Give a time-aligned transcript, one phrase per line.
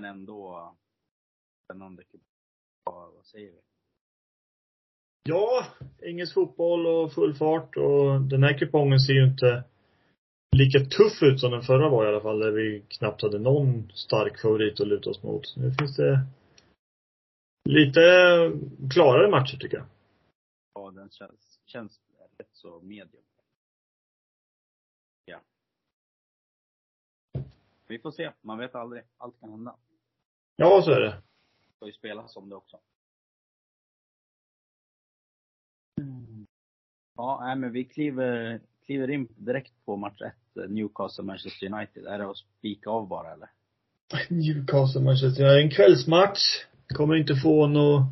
[0.00, 0.74] Men ändå
[1.64, 2.02] spännande.
[2.84, 3.58] Ja, vad säger vi?
[5.22, 5.66] Ja,
[5.98, 9.64] engelsk fotboll och full fart och den här kupongen ser ju inte
[10.56, 13.90] lika tuff ut som den förra var i alla fall, där vi knappt hade någon
[13.92, 15.56] stark favorit att luta oss mot.
[15.56, 16.26] Nu finns det
[17.64, 18.00] lite
[18.92, 19.86] klarare matcher tycker jag.
[20.74, 22.00] Ja, den känns, känns
[22.38, 23.24] rätt så medium.
[25.24, 25.40] Ja.
[27.86, 28.32] Vi får se.
[28.40, 29.02] Man vet aldrig.
[29.16, 29.76] Allt kan hända.
[30.60, 31.16] Ja, så är det.
[31.76, 32.76] ska ju spelas om det också.
[37.16, 42.06] Ja, nej, men vi kliver, kliver in direkt på match ett, Newcastle-Manchester United.
[42.06, 43.48] Är det att spika av bara eller?
[44.28, 45.64] Newcastle Manchester United.
[45.64, 46.40] En kvällsmatch.
[46.88, 48.02] Kommer inte få något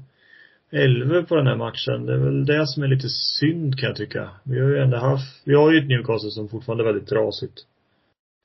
[0.71, 2.07] elva på den här matchen.
[2.07, 4.31] Det är väl det som är lite synd kan jag tycka.
[4.45, 7.67] Vi har ju ändå haft, vi har ju ett Newcastle som fortfarande är väldigt trasigt.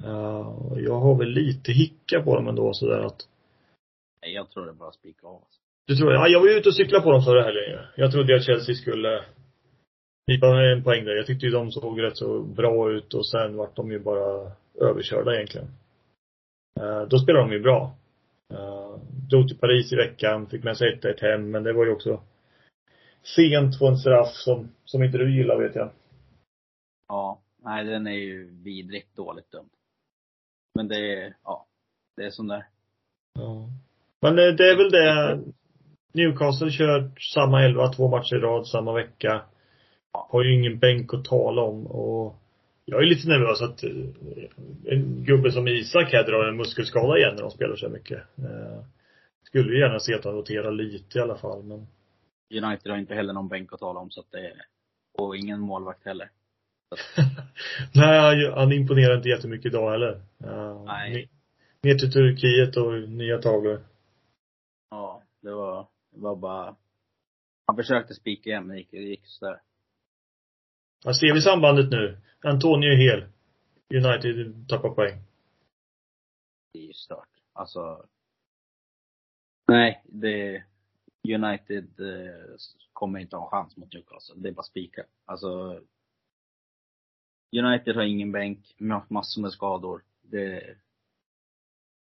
[0.03, 3.27] Uh, och jag har väl lite hicka på dem ändå sådär att
[4.22, 5.36] Nej, jag tror det bara att spika av.
[5.36, 5.61] Alltså.
[5.88, 6.22] Du tror jag?
[6.22, 7.86] Ja, jag var ju ute och cyklade på dem förra helgen.
[7.95, 9.25] Jag trodde att Chelsea skulle
[10.28, 11.16] med en poäng där.
[11.16, 14.52] Jag tyckte ju de såg rätt så bra ut och sen vart de ju bara
[14.81, 15.67] överkörda egentligen.
[16.81, 17.95] Uh, då spelade de ju bra.
[18.53, 18.97] Uh,
[19.30, 22.22] drog till Paris i veckan, fick med sig 1-1 hem, men det var ju också
[23.23, 25.91] sent på en straff som, som inte du gillar vet jag.
[27.08, 29.69] Ja, nej den är ju vidrigt dåligt dömd.
[30.75, 31.66] Men det är, ja,
[32.16, 32.67] det är sån där.
[33.34, 33.69] Ja.
[34.22, 35.40] Men eh, det är väl det.
[36.14, 39.42] Newcastle kör samma elva två matcher i rad samma vecka.
[40.12, 42.36] Har ju ingen bänk att tala om och
[42.86, 43.90] jag är lite nervös att eh,
[44.86, 48.18] en gubbe som Isak här drar en muskelskada igen när de spelar så mycket.
[48.18, 48.84] Eh,
[49.44, 51.88] Skulle ju gärna se att han roterar lite i alla fall men
[52.64, 54.62] United har inte heller någon bänk att tala om så att det är,
[55.18, 56.30] och ingen målvakt heller.
[57.94, 60.22] Nej, han, imponerar inte jättemycket idag heller.
[60.86, 61.30] Nej.
[61.84, 63.82] Ner till Turkiet och nya tavlor.
[64.91, 66.75] Ja, det var, det var bara,
[67.66, 69.62] han försökte spika igen men det gick, det gick sådär.
[71.03, 72.18] Ja, ser vi sambandet nu?
[72.44, 73.29] Antonio är hel.
[74.06, 75.24] United tappar poäng.
[76.74, 77.29] Det är ju stört.
[77.53, 78.06] Alltså.
[79.68, 80.63] Nej, det,
[81.28, 82.56] United eh,
[82.94, 84.35] kommer inte ha en chans mot Newcastle.
[84.38, 85.06] Det är bara spika.
[85.25, 85.81] Alltså.
[87.58, 90.03] United har ingen bänk, ma- massor med skador.
[90.22, 90.78] Det,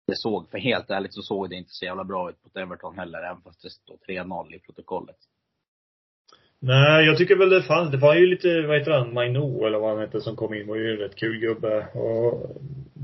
[0.08, 2.98] det såg, för helt ärligt så såg det inte så jävla bra ut mot Everton
[2.98, 5.16] heller, även fast det står 3-0 i protokollet.
[6.60, 9.80] Nej, jag tycker väl det fanns, det var ju lite, vad heter han, Maino eller
[9.80, 11.88] vad han hette som kom in, var ju en rätt kul gubbe.
[11.94, 12.52] Och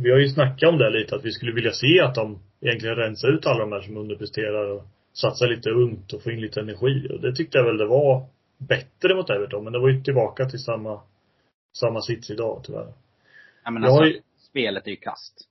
[0.03, 2.95] vi har ju snackat om det lite, att vi skulle vilja se att de egentligen
[2.95, 4.83] rensar ut alla de här som underpresterar och
[5.13, 7.07] satsar lite ungt och får in lite energi.
[7.13, 8.25] Och det tyckte jag väl det var
[8.57, 11.01] bättre mot Everton, men det var ju tillbaka till samma,
[11.77, 12.93] samma sits idag tyvärr.
[13.63, 15.48] Ja, men alltså, ju- spelet är ju kast.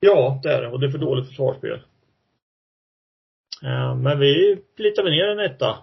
[0.00, 0.68] Ja, det är det.
[0.68, 1.80] Och det är för dåligt försvarsspel.
[3.62, 5.78] Eh, Men vi plitar väl ner en etta.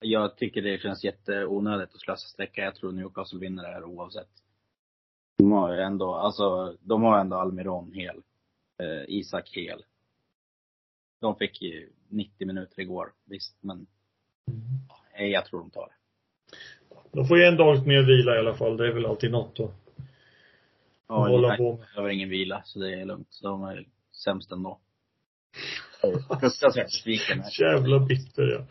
[0.00, 2.60] Jag tycker det känns jätteonödigt att slösa sträcka.
[2.64, 4.28] Jag tror Newcastle vinner det här oavsett.
[5.38, 8.16] De har ju ändå, alltså, de har ändå Almiron hel.
[8.82, 9.84] Eh, Isak hel.
[11.20, 13.86] De fick ju 90 minuter igår, visst, men
[15.18, 15.94] nej, jag tror de tar det.
[17.12, 18.76] De får ju en dags mer vila i alla fall.
[18.76, 19.81] Det är väl alltid något att
[21.08, 21.86] Ja, hålla United på med.
[21.94, 23.38] behöver ingen vila, så det är lugnt.
[23.42, 23.86] De är
[24.24, 24.78] sämst ändå.
[26.00, 27.42] Fruktansvärt besviken.
[27.60, 28.58] Jävla bitter ja.
[28.58, 28.66] Ja,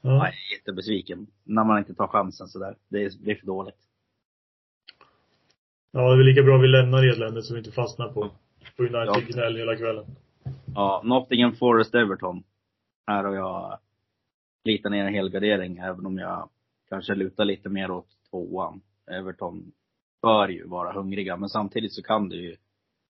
[0.00, 0.10] ja.
[0.10, 1.26] jag är jättebesviken.
[1.44, 2.76] När man inte tar chansen sådär.
[2.88, 3.78] Det är, det är för dåligt.
[5.92, 8.30] Ja, det är väl lika bra vi lämnar eländet så vi inte fastnar på,
[8.76, 9.06] på Ja.
[9.08, 10.06] United-gnäll hela kvällen.
[10.74, 12.44] Ja, Nottingham Forest Everton.
[13.06, 13.78] Här har jag
[14.64, 16.48] lite ner en helgardering, även om jag
[16.88, 18.80] kanske lutar lite mer åt tvåan.
[19.10, 19.72] Everton
[20.22, 22.56] bör ju vara hungriga, men samtidigt så kan det ju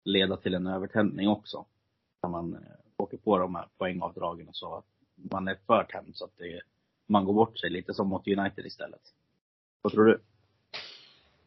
[0.05, 1.65] leda till en övertändning också.
[2.23, 2.61] När man eh,
[2.97, 4.75] åker på de här poängavdragen och så.
[4.75, 4.85] Att
[5.33, 6.61] man är för tänd så att det,
[7.09, 9.01] man går bort sig lite som mot United istället.
[9.83, 10.21] Vad tror du?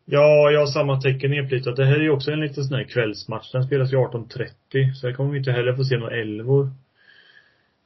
[0.06, 1.76] Ja, jag har samma tecken nedplitat.
[1.76, 3.52] Det här är ju också en liten sån här kvällsmatch.
[3.52, 4.94] Den spelas ju 18.30.
[4.94, 6.70] Så här kommer vi inte heller få se några elvor.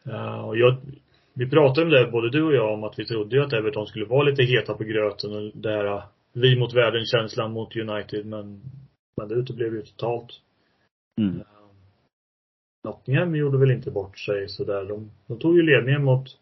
[0.08, 0.78] Uh, och jag,
[1.34, 3.88] vi pratade om det, både du och jag, om att vi trodde ju att Everton
[3.88, 6.04] skulle vara lite heta på gröten och det här
[6.34, 8.62] vi mot världen-känslan mot United, men,
[9.18, 10.42] men det uteblev ju totalt.
[11.18, 11.44] Mm.
[12.84, 14.86] Nottingham gjorde väl inte bort sig sådär.
[14.86, 16.40] De, de tog ju ledningen mot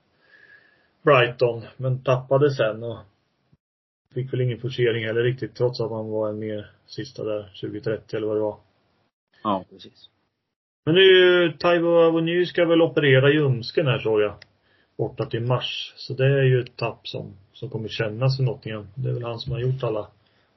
[1.03, 2.97] Brighton, men tappade sen och
[4.13, 8.17] fick väl ingen forcering heller riktigt, trots att man var en mer sista där, 2030
[8.17, 8.57] eller vad det var.
[9.43, 10.09] Ja, precis.
[10.85, 14.35] Men nu är ju Taivo Avony ska väl operera ljumsken här såg jag.
[14.97, 15.93] Borta till mars.
[15.95, 18.87] Så det är ju ett tapp som, som kommer kännas för Nottingham.
[18.95, 20.07] Det är väl han som har gjort alla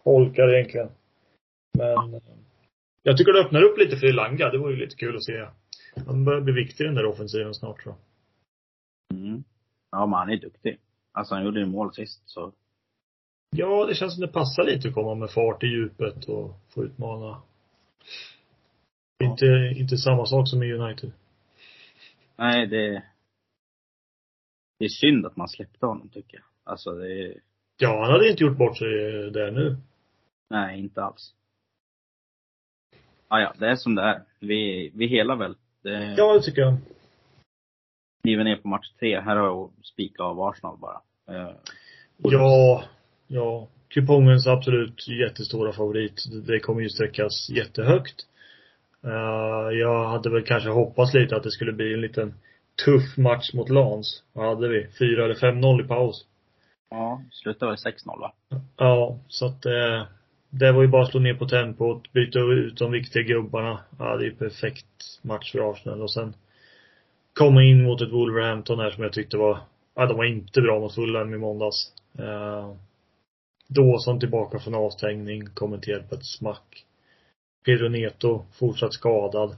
[0.03, 0.89] holkar egentligen.
[1.79, 2.21] Men eh,
[3.03, 4.51] jag tycker det öppnar upp lite för Elanga.
[4.51, 5.47] Det vore ju lite kul att se.
[6.07, 9.19] Han börjar bli viktig i den där offensiven snart tror jag.
[9.19, 9.45] Mm.
[9.91, 10.79] Ja, men han är duktig.
[11.13, 12.53] Alltså han gjorde ju mål sist, så.
[13.57, 16.85] Ja, det känns som det passar lite att komma med fart i djupet och få
[16.85, 17.43] utmana.
[19.19, 19.31] Ja.
[19.31, 21.13] Inte, inte samma sak som i United.
[22.37, 23.03] Nej, det
[24.79, 26.50] det är synd att man släppte honom tycker jag.
[26.71, 27.35] Alltså det är,
[27.79, 28.89] Ja, han hade inte gjort bort sig
[29.31, 29.77] där nu.
[30.51, 31.35] nej inte alls.
[33.29, 34.23] Ah, ja, det är som det är.
[34.41, 35.55] Vi, vi helar väl.
[35.83, 36.77] Det Ja, det tycker jag.
[38.21, 39.21] skriver ner på match tre.
[39.21, 41.01] Här har jag spikat av Arsenal bara.
[41.31, 41.51] Eh,
[42.23, 42.85] Ja,
[43.27, 43.69] ja.
[43.89, 46.25] Kupongens absolut jättestora favorit.
[46.47, 48.27] Det kommer ju sträckas jättehögt.
[49.05, 52.35] Eh, jag hade väl kanske hoppats lite att det skulle bli en liten
[52.85, 54.23] tuff match mot Lans.
[54.33, 54.87] Vad hade vi?
[54.99, 56.27] 4 eller 5-0 i paus
[56.91, 58.33] ja, slutade väl 6-0 va?
[58.77, 60.07] Ja, så att eh,
[60.51, 63.81] det var ju bara att slå ner på tempot, byta ut de viktiga gubbarna.
[63.99, 66.35] Ja, det är ju perfekt match för Arsenal och sen
[67.35, 69.59] komma in mot ett Wolverhampton här som jag tyckte var,
[69.95, 71.93] ja de var inte bra mot Fulham i måndags.
[72.19, 72.75] Eh,
[73.69, 76.85] Dawson tillbaka från avstängning, kommenterad på ett smack.
[77.65, 79.57] Pedro Neto fortsatt skadad.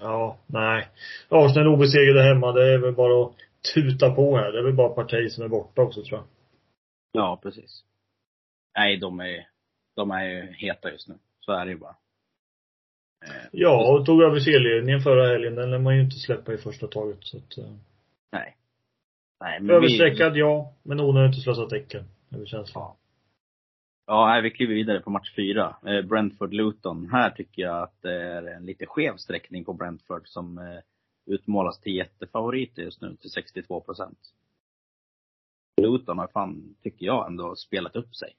[0.00, 0.88] Ja, nej.
[1.28, 3.32] Arsenal obesegrade hemma, det är väl bara att
[3.74, 4.52] tuta på här.
[4.52, 6.26] Det är väl bara Partey som är borta också tror jag.
[7.12, 7.84] Ja, precis.
[8.78, 9.48] Nej, de är,
[9.96, 11.14] de är ju heta just nu.
[11.40, 11.96] Så är det ju bara.
[13.26, 15.54] Eh, Ja, och tog över serieledningen förra helgen.
[15.54, 17.18] Den lär man ju inte släppa i första taget.
[17.20, 17.72] Så att, eh,
[18.32, 18.56] Nej.
[19.40, 20.74] Nej, men vi, överstreckad, ja.
[20.82, 22.04] Men onödigt att slösa tecken.
[22.34, 22.82] Över känslan.
[22.84, 22.96] Ja.
[24.06, 25.76] Ja, nej, vi kliver vidare på match fyra.
[25.86, 27.08] Eh, Brentford-Luton.
[27.12, 30.78] Här tycker jag att det är en lite skev sträckning på Brentford som eh,
[31.26, 34.18] utmålas till jättefavoriter just nu till 62 procent.
[35.82, 38.36] Luton har fan, tycker jag, ändå spelat upp sig.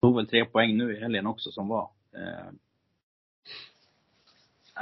[0.00, 1.90] Tog väl tre poäng nu i helgen också som var.
[2.12, 2.50] Eh,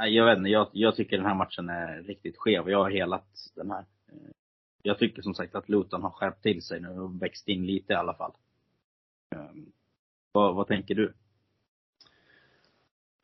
[0.07, 2.69] jag vet inte, jag, jag tycker den här matchen är riktigt skev.
[2.69, 3.85] Jag har helat den här.
[4.07, 4.31] Eh,
[4.83, 7.93] jag tycker som sagt att Luton har skärpt till sig nu och växt in lite
[7.93, 8.31] i alla fall.
[9.35, 9.51] Eh,
[10.31, 11.13] vad, vad tänker du?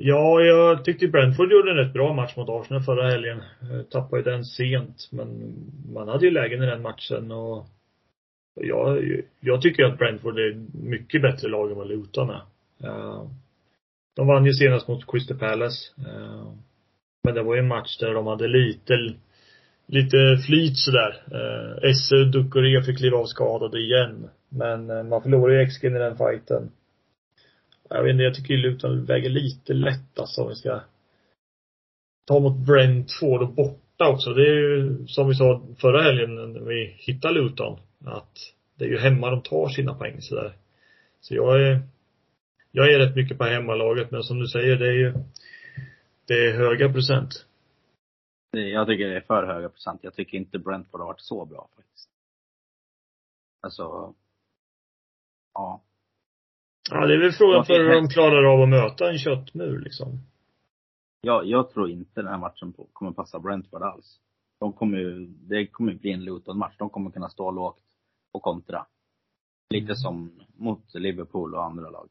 [0.03, 3.42] Ja, jag tyckte Brentford gjorde en rätt bra match mot Arsenal förra helgen.
[3.62, 5.53] Eh, tappade ju den sent, men
[5.94, 7.65] man hade ju lägen i den matchen och
[8.56, 9.03] jag,
[9.39, 12.42] jag tycker att Brentford är ett mycket bättre lag än vad Luton är.
[12.83, 13.24] Eh,
[14.15, 15.92] de vann ju senast mot Crystal Palace.
[15.98, 16.51] Eh,
[17.24, 18.94] men det var ju en match där de hade lite,
[19.86, 21.24] lite flyt sådär.
[21.31, 24.30] Eh, Esse Ducoré fick kliva av skadad igen.
[24.50, 26.71] Men man förlorade ju XG i den fighten.
[27.94, 30.82] Jag vet inte, jag tycker ju Luton väger lite lätt alltså om vi ska
[32.28, 34.34] ta mot Brentford och borta också.
[34.34, 37.80] Det är ju som vi sa förra helgen när vi hittade Luton.
[38.06, 38.38] Att
[38.76, 40.54] det är ju hemma de tar sina poäng sådär.
[41.22, 41.82] Så jag är
[42.72, 45.13] jag är rätt mycket på hemmalaget men som du säger det är ju
[46.27, 47.46] det är höga procent.
[48.51, 50.00] Jag tycker det är för höga procent.
[50.04, 52.10] Jag tycker inte Brentford har varit så bra faktiskt.
[53.62, 54.13] Alltså,
[55.54, 55.82] ja.
[56.90, 59.80] Ja det är väl frågan Ja, för hur de klarar av att möta en köttmur
[59.80, 60.20] liksom.
[61.22, 64.20] Jag, jag tror inte den här matchen kommer passa Brentford alls.
[64.60, 66.76] De kommer ju, det kommer bli en Luton-match.
[66.78, 67.84] De kommer kunna stå lågt
[68.32, 68.86] och kontra.
[69.70, 72.10] Lite som mot Liverpool och andra lag.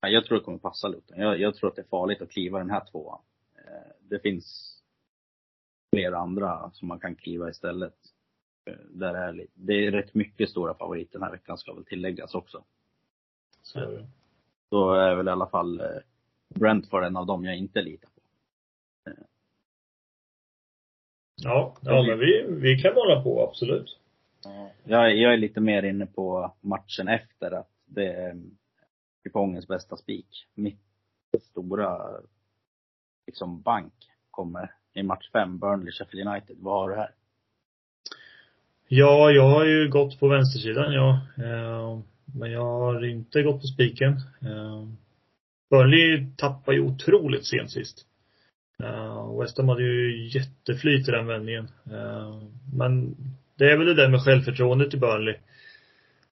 [0.00, 1.18] Ja, Jag tror det kommer passa Luton.
[1.20, 3.20] Jag, jag tror att det är farligt att kliva den här tvåan.
[3.56, 4.74] Eh, Det finns
[5.94, 7.96] flera andra som man kan kliva istället.
[8.70, 12.34] Eh, Där är, det är rätt mycket stora favoriter den här veckan ska väl tilläggas
[12.34, 12.64] också.
[13.64, 14.06] Så det.
[14.70, 15.86] Då är väl i alla fall eh,
[16.48, 18.20] Brentford en av dem jag inte litar på.
[21.42, 23.98] Ja, ja men vi, vi kan hålla på absolut.
[24.84, 28.42] Jag, jag är lite mer inne på matchen efter att det är
[29.22, 30.46] kupongens bästa spik.
[30.54, 30.80] Mitt
[31.42, 32.20] stora
[33.26, 33.94] liksom bank
[34.30, 36.56] kommer i match fem, Burnley, Sheffield United.
[36.58, 37.10] Vad har du här?
[38.88, 41.20] Ja, jag har ju gått på vänstersidan ja.
[42.24, 44.12] Men jag har inte gått på spiken.
[44.42, 44.88] Eh,
[45.70, 48.06] Burnley tappade ju otroligt sent sist.
[48.82, 51.68] Eh, West Ham hade ju jätteflyt i den vändningen.
[51.90, 52.42] Eh,
[52.76, 53.16] men
[53.58, 55.36] det är väl det där med självförtroendet i Burnley.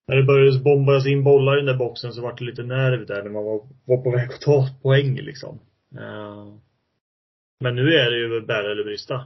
[0.07, 3.07] när det började bombas in bollar i den där boxen så var det lite nerv
[3.07, 5.59] där när man var, var på väg att ta poäng liksom.
[5.95, 6.55] Uh,
[7.61, 9.25] men nu är det ju bära eller brista.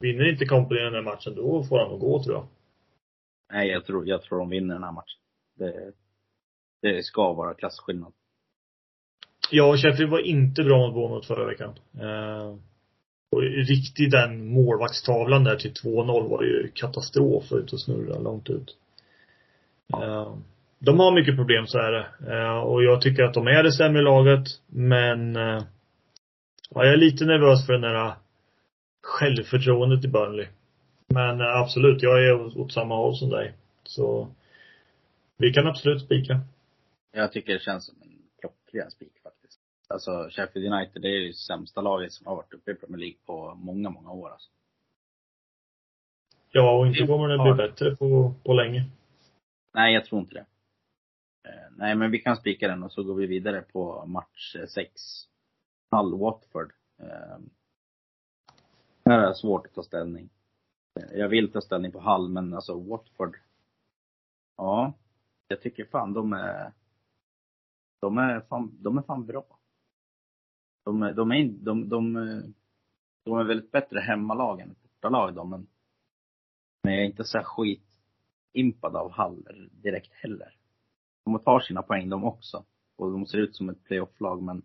[0.00, 2.46] Vinner inte Company den här matchen, då får han nog gå tror jag.
[3.52, 5.18] Nej, jag tror, jag tror de vinner den här matchen.
[5.60, 5.92] Det,
[6.82, 8.12] det ska vara klasskillnad.
[9.50, 11.74] Ja, Sheffield var inte bra mot Bournemouth förra veckan.
[12.00, 12.56] Uh,
[13.32, 18.76] och riktigt den målvaktstavlan där till 2-0 var ju katastrof ut och snurra långt ut.
[19.96, 20.36] Uh,
[20.78, 22.06] de har mycket problem, så är det.
[22.34, 25.62] Uh, och jag tycker att de är det sämre laget, men uh,
[26.70, 28.12] ja, jag är lite nervös för den där
[29.02, 30.46] självförtroendet i Burnley.
[31.08, 33.54] Men absolut, jag är åt samma håll som dig.
[33.84, 34.28] Så
[35.40, 36.40] vi kan absolut spika.
[37.12, 39.60] Jag tycker det känns som en klockren spik faktiskt.
[39.88, 43.18] Alltså Sheffield United, det är ju sämsta laget som har varit uppe i Premier League
[43.26, 44.50] på många, många år alltså.
[46.52, 48.84] Ja, och inte kommer det bli bättre på, på länge.
[49.74, 50.46] Nej, jag tror inte det.
[51.48, 54.66] Eh, nej, men vi kan spika den och så går vi vidare på match eh,
[54.66, 54.92] sex.
[55.90, 56.72] Hull Watford.
[56.98, 57.38] Eh,
[59.04, 60.30] här är det svårt att ta ställning.
[61.12, 63.36] Jag vill ta ställning på Hull, men alltså Watford.
[64.56, 64.92] Ja,
[65.50, 66.72] jag tycker fan de är,
[68.00, 69.58] de är fan, de är fan bra.
[70.84, 72.14] De, är, de är, de, de,
[73.24, 75.66] de är väldigt bättre hemmalag än bortalag de, men,
[76.82, 77.86] men jag är inte så skit
[78.52, 80.56] impad av Hall direkt heller.
[81.24, 82.64] De tar sina poäng de också.
[82.96, 84.62] Och de ser ut som ett playoff-lag men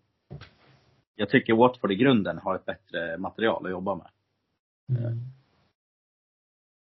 [1.15, 4.09] jag tycker Watford i grunden har ett bättre material att jobba med.
[4.89, 5.19] Mm.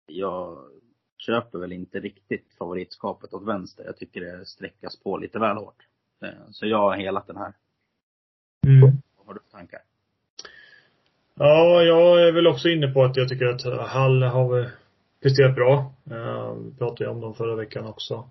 [0.05, 0.71] Jag
[1.17, 3.83] köper väl inte riktigt favoritskapet åt vänster.
[3.85, 5.87] Jag tycker det sträckas på lite väl hårt.
[6.23, 7.53] Eh, så jag har helat den här.
[8.67, 8.81] Mm.
[9.17, 9.79] Vad har du för tankar?
[11.35, 14.71] Ja, jag är väl också inne på att jag tycker att Hall har
[15.21, 15.93] presterat bra.
[16.11, 18.29] Uh, vi pratade ju om dem förra veckan också.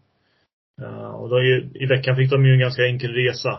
[0.82, 3.58] Uh, och då, i, i veckan fick de ju en ganska enkel resa.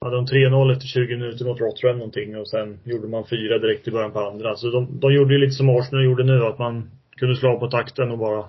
[0.00, 3.88] Hade de 3-0 efter 20 minuter mot Rotherham någonting och sen gjorde man fyra direkt
[3.88, 4.54] i början på andra.
[4.54, 7.70] Så de, de gjorde ju lite som Arsenal gjorde nu, att man kunde slå på
[7.70, 8.48] takten och bara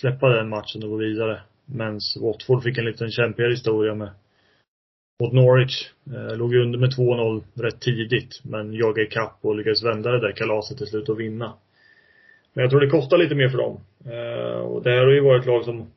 [0.00, 1.40] släppa den matchen och gå vidare.
[1.64, 4.10] Men Watford fick en liten kämpigare historia med
[5.20, 5.90] mot Norwich.
[6.06, 10.32] Eh, låg under med 2-0 rätt tidigt, men jagade ikapp och lyckades vända det där
[10.32, 11.52] kalaset till slut och vinna.
[12.52, 13.80] Men jag tror det kostar lite mer för dem.
[14.04, 15.90] Eh, och det här har ju varit ett lag som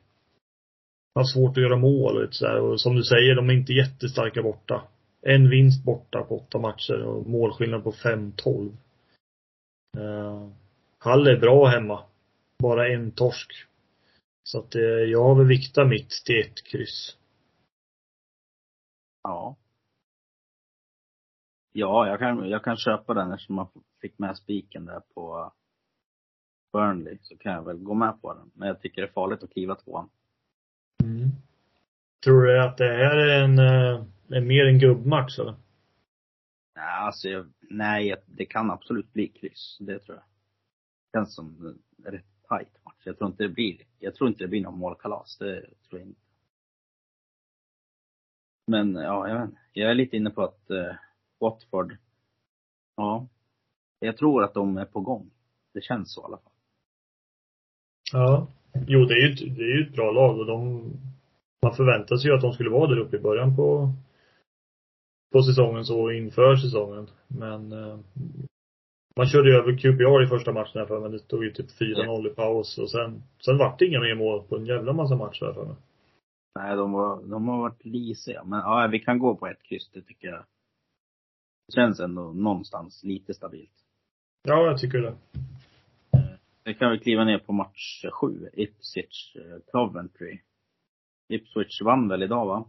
[1.14, 3.72] har svårt att göra mål och lite så Och som du säger, de är inte
[3.72, 4.82] jättestarka borta.
[5.22, 8.72] En vinst borta på åtta matcher och målskillnad på 5-12.
[9.96, 10.48] Eh,
[11.04, 12.04] Hall är bra hemma.
[12.58, 13.52] Bara en torsk.
[14.42, 17.16] Så att eh, jag har väl viktat mitt till ett kryss.
[19.22, 19.56] Ja.
[21.72, 23.68] Ja, jag kan, jag kan köpa den eftersom man
[24.00, 25.52] fick med spiken där på
[26.72, 28.50] Burnley så kan jag väl gå med på den.
[28.54, 30.08] Men jag tycker det är farligt att kliva tvåan.
[31.02, 31.30] Mm.
[32.24, 35.54] Tror du att det här är en, eh, en mer en gubbmatch eller?
[36.76, 39.76] Nej, alltså jag, nej, det kan absolut bli kryss.
[39.80, 40.33] Det tror jag.
[41.14, 43.02] Känns som en rätt tajt match.
[43.04, 45.36] Jag tror inte det blir, jag tror inte det blir någon målkalas.
[45.38, 46.20] Det tror jag inte.
[48.66, 49.54] Men ja, jag vet.
[49.72, 50.94] Jag är lite inne på att eh,
[51.40, 51.96] Watford,
[52.96, 53.28] ja.
[53.98, 55.30] Jag tror att de är på gång.
[55.72, 56.52] Det känns så i alla fall.
[58.12, 58.46] Ja.
[58.86, 60.82] Jo, det är ju ett, det är ju ett bra lag och de,
[61.62, 63.92] man förväntade sig ju att de skulle vara där uppe i början på,
[65.32, 67.10] på säsongen så inför säsongen.
[67.28, 67.98] Men eh,
[69.16, 71.70] man körde ju över QPR i första matchen här för men det stod ju typ
[71.80, 75.16] 4-0 i paus och sen, sen vart det inga mer mål på en jävla massa
[75.16, 75.76] matcher här för mig.
[76.58, 78.44] Nej, de, var, de har varit lisiga.
[78.44, 80.44] Men ja, vi kan gå på ett kryss, det tycker jag.
[81.66, 83.70] Det känns ändå någonstans lite stabilt.
[84.42, 85.14] Ja, jag tycker det.
[86.64, 90.38] Vi kan väl kliva ner på match sju, Ipswich eh, Coventry.
[91.28, 92.64] Ipswich vann väl idag va?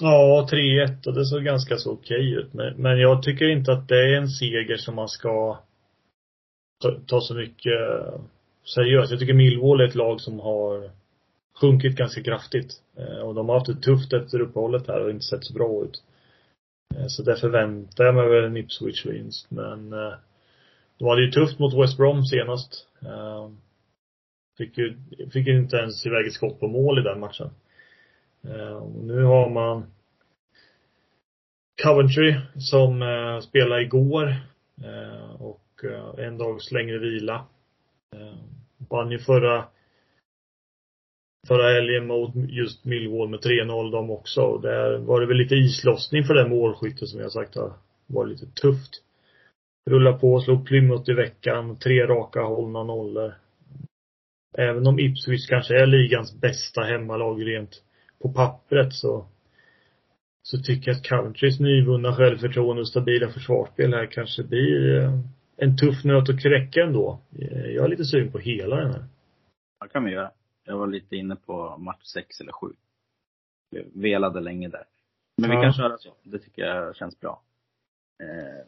[0.00, 2.54] Ja, 3-1 och det såg ganska så okej ut.
[2.54, 5.58] Men, men jag tycker inte att det är en seger som man ska
[6.78, 8.20] ta, ta så mycket eh,
[8.74, 9.10] seriöst.
[9.10, 10.90] Jag tycker Millwall är ett lag som har
[11.60, 12.82] sjunkit ganska kraftigt.
[12.96, 15.84] Eh, och de har haft det tufft efter uppehållet här och inte sett så bra
[15.84, 16.02] ut.
[16.96, 19.50] Eh, så därför väntar jag mig väl en Ipswich-vinst.
[19.50, 19.90] Men
[20.98, 22.86] de hade ju tufft mot West Brom senast.
[24.58, 24.96] Fick ju,
[25.32, 27.50] fick ju inte ens iväg ett skott på mål i den matchen.
[28.80, 29.86] Och nu har man
[31.82, 33.02] Coventry som
[33.42, 34.36] spelade igår
[35.38, 37.46] och och eh, en dags längre vila.
[38.16, 38.38] Eh,
[38.90, 39.68] vann ju förra
[41.48, 44.40] förra helgen mot just Millwall med 3-0 de också.
[44.40, 47.72] Och där var det väl lite islossning för den målskyttet som jag sagt har
[48.06, 49.02] varit lite tufft.
[49.90, 53.34] Rulla på, slog Plymouth i veckan, tre raka hållna nollor.
[54.58, 57.82] även om Ipswich kanske är ligans bästa hemmalag rent
[58.22, 59.26] på pappret så
[60.42, 65.20] så tycker jag att Countrys nyvunna självförtroende och stabila försvarsspel här kanske blir eh,
[65.56, 67.18] en tuff nöt att knäcka ändå.
[67.38, 69.04] Eh, Jag är lite sugen på hela den här.
[69.80, 70.30] Det kan vi göra.
[70.64, 72.72] Jag var lite inne på match sex eller sju.
[73.70, 74.84] Jag velade länge där.
[75.36, 75.62] Men vi Ja.
[75.62, 76.14] kan köra så.
[76.22, 77.42] Det tycker jag känns bra.
[78.22, 78.66] Eh,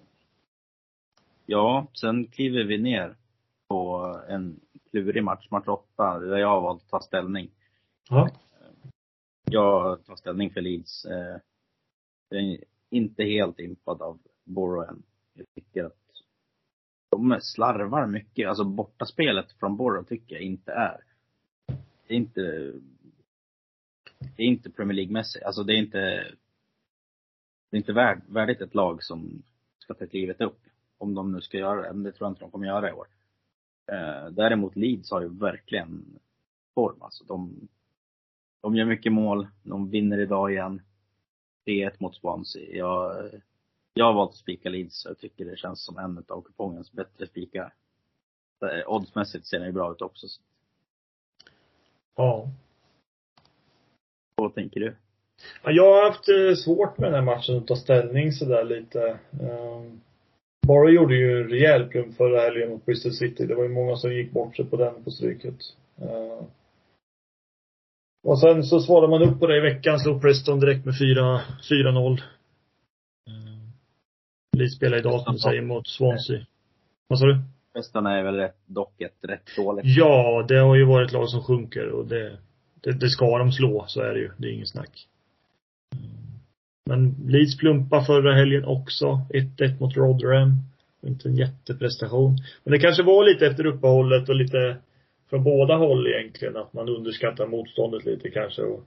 [1.46, 3.16] ja, sen kliver vi ner
[3.68, 3.96] på
[4.28, 7.50] en klurig match, match åtta, där jag har valt att ta ställning.
[8.10, 8.28] Ja.
[9.50, 11.04] Jag tar ställning för Leeds.
[11.04, 11.36] Eh,
[12.28, 15.02] jag är inte helt impad av Borough än.
[15.34, 15.96] Jag tycker att
[17.10, 18.48] de slarvar mycket.
[18.48, 21.00] Alltså bortaspelet från Borough tycker jag inte är.
[22.06, 22.72] Det är inte,
[24.36, 25.44] det är inte Premier League-mässigt.
[25.44, 25.98] Alltså det är inte,
[27.70, 29.42] det är inte värd, värdigt ett lag som
[29.78, 30.60] ska ta klivet upp.
[30.98, 31.92] Om de nu ska göra det.
[31.92, 33.06] Men det tror jag inte de kommer göra i år.
[33.92, 36.18] Eh, däremot Leeds har ju verkligen
[36.74, 37.02] form.
[37.02, 37.68] Alltså de,
[38.60, 39.46] de gör mycket mål.
[39.62, 40.82] De vinner idag igen.
[41.66, 42.76] 3-1 mot Swansea.
[42.76, 43.30] Jag,
[43.98, 45.04] jag har valt att spika Leeds.
[45.04, 47.72] Jag tycker det känns som en av kupongens bättre spikar.
[48.62, 50.28] Eh, Oddsmässigt ser den ju bra ut också.
[50.28, 50.40] Så
[52.16, 52.48] Ja.
[54.34, 54.96] Vad tänker du?
[55.62, 59.18] Ja, Jag har haft eh, svårt med den här matchen att ta ställning sådär lite.
[59.40, 60.00] Um,
[60.66, 63.46] Bara gjorde ju en rejäl plump förra helgen mot Bristol City.
[63.46, 65.58] Det var ju många som gick bort sig på den på stryket.
[66.00, 66.44] Eh,
[68.22, 71.40] och sen så svarade man upp på det i veckan, slog Preston direkt med 4
[71.70, 72.20] 4-0.
[74.58, 76.46] Leeds spelar idag som du säger mot Swansea.
[77.08, 77.38] Vad sa du?
[77.74, 79.84] Hästarna är väl rätt, dock ett rätt dåligt.
[79.86, 82.38] Ja, det har ju varit lag som sjunker och det,
[82.80, 84.30] det, det ska de slå, så är det ju.
[84.36, 85.06] Det är inget snack.
[86.86, 89.20] Men Leeds plumpa förra helgen också.
[89.30, 90.52] 1-1 mot Rotherham.
[91.02, 92.36] Inte en jätteprestation.
[92.64, 94.76] Men det kanske var lite efter uppehållet och lite
[95.30, 98.62] från båda håll egentligen, att man underskattar motståndet lite kanske.
[98.62, 98.84] Och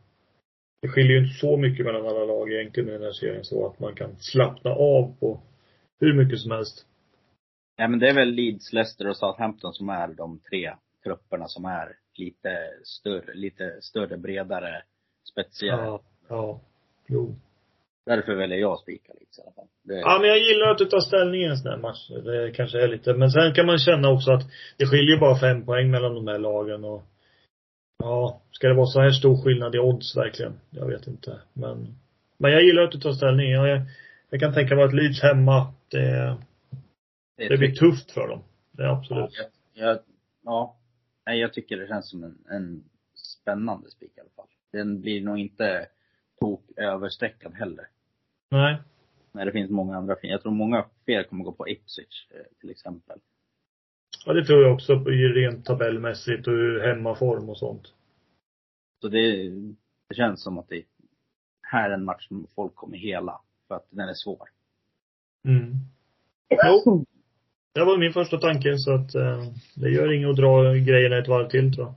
[0.82, 3.68] det skiljer ju inte så mycket mellan alla lag egentligen i den här serien så
[3.68, 5.42] att man kan slappna av på
[6.02, 6.86] hur mycket som helst.
[7.78, 11.66] Ja, men det är väl Leeds, Leicester och Southampton som är de tre trupperna som
[11.66, 14.84] är lite större, lite större, bredare,
[15.32, 15.86] spetsigare.
[15.86, 16.02] Ja.
[16.30, 16.62] Ja.
[17.08, 17.36] Jo.
[18.06, 19.68] Därför väljer jag att spika Leeds i alla fall.
[19.84, 22.10] Det, Ja, men jag gillar att du tar ställning i en sån här match.
[22.10, 24.44] Det kanske är lite, men sen kan man känna också att
[24.78, 27.04] det skiljer bara fem poäng mellan de här lagen och
[28.02, 30.54] Ja, ska det vara så här stor skillnad i odds verkligen?
[30.70, 31.40] Jag vet inte.
[31.54, 31.96] Men,
[32.38, 33.52] men jag gillar att du tar ställning.
[33.52, 33.82] Jag,
[34.30, 36.38] jag kan tänka mig att Leeds hemma, det,
[37.38, 38.44] det är det blir tufft för dem.
[38.72, 39.30] Det är Ja, absolut.
[39.74, 40.00] jag, jag,
[40.42, 40.78] ja.
[41.26, 44.48] Nej, jag tycker det känns som en, en spännande spik i alla fall.
[44.72, 45.88] Den blir nog inte
[46.40, 47.88] tok överstreckad heller.
[48.50, 48.78] Nej.
[49.32, 50.32] När det finns många andra fina.
[50.32, 53.20] Jag tror många fler kommer gå på Ipswich eh, till exempel.
[54.26, 57.94] Ja, det tror jag också rent tabellmässigt och hemmaform och sånt.
[59.02, 59.50] Så det,
[60.08, 60.84] det känns som att det
[61.62, 63.42] här är en match som folk kommer hela.
[63.68, 64.50] För att den är svår.
[65.48, 65.76] Mm.
[66.64, 67.06] Jo.
[67.74, 69.44] Det var min första tanke så att eh,
[69.76, 71.96] det gör inget att dra grejerna ett varv till tror jag.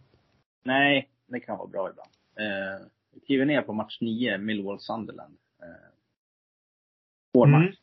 [0.64, 2.10] Nej, det kan vara bra ibland.
[2.38, 5.36] Eh, vi kliver ner på match 9, Millwall Sunderland.
[5.62, 5.68] Eh,
[7.34, 7.60] svår Mm.
[7.62, 7.74] match.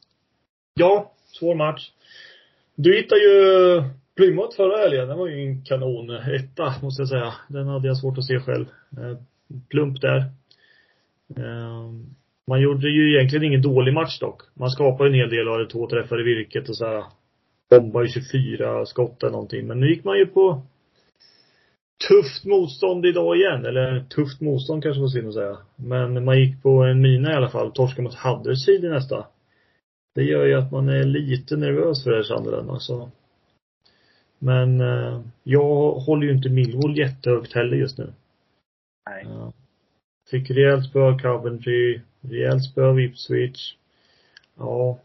[0.73, 1.91] Ja, svår match.
[2.75, 3.83] Du hittade ju
[4.15, 5.07] Plymouth förra helgen.
[5.07, 7.33] Det var ju en kanon etta, måste jag säga.
[7.49, 8.65] Den hade jag svårt att se själv.
[8.97, 9.17] Eh,
[9.69, 10.17] Plump där.
[11.37, 11.91] Eh,
[12.47, 14.41] Man gjorde ju egentligen ingen dålig match dock.
[14.53, 17.03] Man skapade en hel del och hade två träffar i virket och så här.
[17.69, 19.67] Bombade ju 24 skott eller någonting.
[19.67, 20.61] Men nu gick man ju på
[22.07, 23.65] tufft motstånd idag igen.
[23.65, 25.57] Eller tufft motstånd kanske synd att säga.
[25.75, 27.71] Men man gick på en mina i alla fall.
[27.71, 29.27] Torskade mot Huddersfield i nästa.
[30.15, 33.11] Det gör ju att man är lite nervös för det här Sunderland alltså.
[34.39, 38.13] Men eh, jag håller ju inte Millwall jättehögt heller just nu.
[39.09, 39.25] Nej.
[39.29, 39.53] Ja.
[40.31, 43.75] Fick rejält spö Coventry, rejält spö av Ipswich.
[44.57, 44.99] Ja.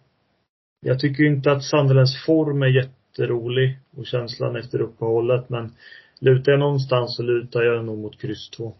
[0.81, 5.77] Jag tycker inte att Sunderlands form är jätterolig och känslan efter uppehållet men
[6.19, 8.75] lutar jag någonstans så lutar jag nog mot kryss 2.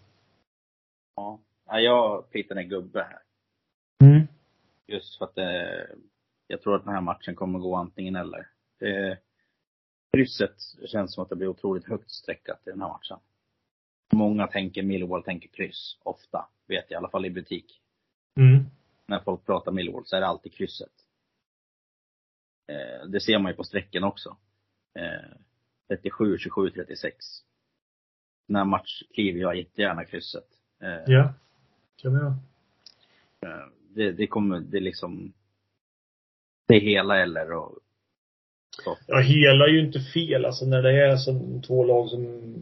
[1.17, 1.41] Ja.
[1.67, 3.19] ja jag pittar en gubbe här.
[4.05, 4.27] Mm.
[4.87, 5.87] Just för att det,
[6.47, 8.49] jag tror att den här matchen kommer gå antingen eller.
[8.79, 9.19] Det,
[10.13, 13.19] krysset känns som att det blir otroligt högt streckat i den här matchen.
[14.13, 16.49] Många tänker Millwall tänker kryss, ofta.
[16.67, 17.81] Vet jag, i alla fall i butik.
[18.37, 18.65] Mm.
[19.07, 20.93] När folk pratar Millwall så är det alltid krysset.
[22.69, 24.37] Eh, det ser man ju på strecken också.
[24.99, 25.37] Eh,
[25.89, 27.17] 37, 27, 36.
[28.49, 30.49] Den här match kliver jag jättegärna krysset.
[30.83, 31.35] Eh, Ja.
[31.97, 32.37] Kan göra.
[33.41, 35.33] Eh, Det, det kommer, det liksom,
[36.69, 37.79] det är hela eller och
[38.85, 38.97] så.
[39.07, 42.55] Ja, hela är ju inte fel alltså när det är som två lag som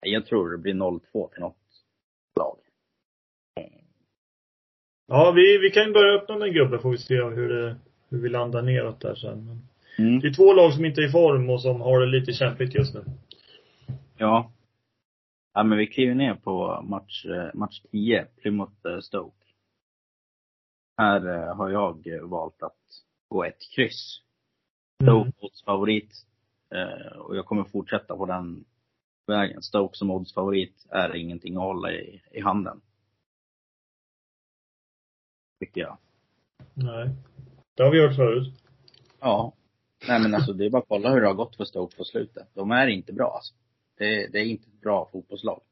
[0.00, 1.56] Jag tror det blir 0-2 till något
[2.38, 2.58] lag.
[5.06, 7.76] Ja, vi, vi kan ju börja öppna med en gubbe får vi se hur det,
[8.08, 9.68] hur vi landar neråt där sen.
[9.98, 10.20] Mm.
[10.20, 12.74] det är två lag som inte är i form och som har det lite kämpigt
[12.74, 13.04] just nu.
[14.16, 14.52] Ja.
[15.54, 19.46] Ja men vi kliver ner på match, eh, match 10, Plymouth eh, Stoke.
[20.96, 22.78] Här eh, har jag valt att
[23.28, 24.20] gå ett kryss.
[25.02, 25.12] Mm.
[25.14, 26.12] Stoke oddsfavorit.
[26.74, 28.64] Eh, och jag kommer fortsätta på den
[29.26, 29.62] vägen.
[29.62, 32.80] Stoke som oddsfavorit är ingenting att hålla i, i handen.
[35.60, 35.98] Tycker jag.
[36.74, 37.10] Nej.
[37.74, 38.54] Det har vi hört förut.
[39.20, 39.52] Ja.
[40.08, 42.04] Nej men alltså det är bara att kolla hur det har gått för Stoke på
[42.04, 42.48] slutet.
[42.54, 43.54] De är inte bra alltså.
[43.98, 45.62] Det, det är inte ett bra fotbollslag.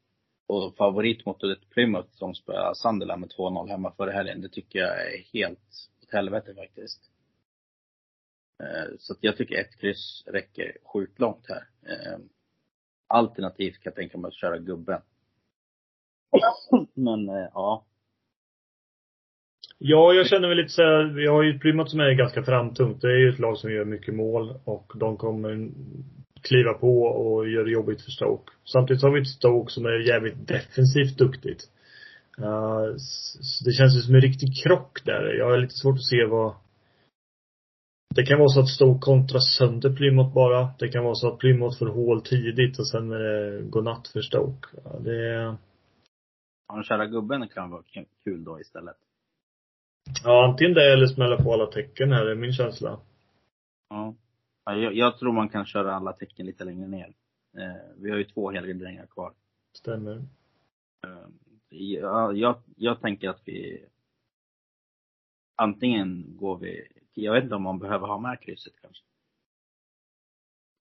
[0.46, 4.78] Och favorit mot ett Plymouth som spöade Sunderland med 2-0 hemma förra helgen, det tycker
[4.78, 7.10] jag är helt åt helvete faktiskt.
[8.62, 11.68] Eh, Så att jag tycker ett kryss räcker sjukt långt här.
[11.82, 12.18] Eh,
[13.06, 15.00] Alternativt kan jag tänka mig att köra gubben.
[16.94, 17.84] Men eh, ja.
[19.78, 22.42] Ja, jag känner väl lite så här, vi har ju ett Plymouth som är ganska
[22.42, 23.00] framtungt.
[23.00, 25.70] Det är ju ett lag som gör mycket mål och de kommer
[26.42, 28.52] kliva på och göra det jobbigt för Stoke.
[28.64, 31.62] Samtidigt har vi ett Stoke som är jävligt defensivt duktigt.
[32.38, 32.84] Uh,
[33.64, 35.34] det känns ju som en riktig krock där.
[35.38, 36.54] Jag har lite svårt att se vad
[38.14, 40.68] det kan vara så att Stoke kontrar sönder Plymouth bara.
[40.78, 44.20] Det kan vara så att Plymouth får hål tidigt och sen är det godnatt för
[44.20, 44.68] Stoke.
[44.84, 45.56] Ja, det
[46.68, 47.82] Ja, den kära gubben kan vara
[48.24, 48.96] kul då istället
[50.24, 53.00] ja antingen det eller smälla på alla tecken här, det är min känsla.
[53.88, 54.14] Ja.
[54.64, 57.12] Ja, Jag, jag tror man kan köra alla tecken lite längre ner.
[57.56, 59.32] Eh, vi har ju två helgarderingar kvar.
[59.78, 60.16] Stämmer.
[61.06, 61.28] Eh,
[61.68, 63.84] jag, jag, jag tänker att vi
[65.56, 69.04] antingen går vi, jag vet inte om man behöver ha med krysset kanske.